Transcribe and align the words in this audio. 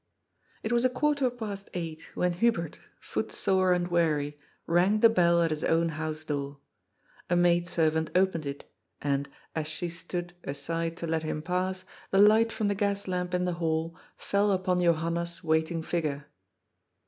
It 0.63 0.71
was 0.71 0.83
a 0.83 0.89
quarter 0.89 1.29
past 1.29 1.69
eight 1.75 2.09
when 2.15 2.33
Hubert, 2.33 2.79
footsore 2.99 3.71
and 3.71 3.87
weary, 3.89 4.39
rang 4.65 5.01
the 5.01 5.09
bell 5.09 5.43
at 5.43 5.51
his 5.51 5.63
own 5.63 5.89
honse 5.91 6.25
door. 6.25 6.57
A 7.29 7.35
maid 7.35 7.67
serv 7.67 7.95
ant 7.95 8.09
opened 8.15 8.47
it, 8.47 8.67
and, 8.99 9.29
as 9.53 9.67
she 9.67 9.89
stood 9.89 10.33
aside 10.43 10.97
to 10.97 11.05
let 11.05 11.21
him 11.21 11.43
pass, 11.43 11.83
the 12.09 12.17
light 12.17 12.51
from 12.51 12.67
the 12.67 12.73
gas 12.73 13.07
lamp 13.07 13.35
in 13.35 13.45
the 13.45 13.51
ball 13.61 13.95
fell 14.17 14.49
npon 14.57 14.81
Johanna's 14.81 15.43
waiting 15.43 15.83
figure. 15.83 16.25